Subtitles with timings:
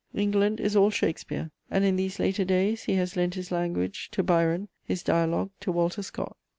[0.15, 4.23] England is all Shakespeare, and in these later days he has lent his language to
[4.23, 6.35] Byron, his dialogue to Walter Scott.